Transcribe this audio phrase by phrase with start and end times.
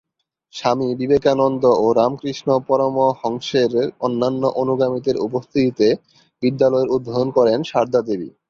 [0.53, 3.71] স্বামী বিবেকানন্দ ও রামকৃষ্ণ পরমহংসের
[4.05, 5.87] অন্যান্য অনুগামীদের উপস্থিতিতে
[6.43, 8.29] বিদ্যালয়ের উদ্বোধন করেন সারদা দেবী।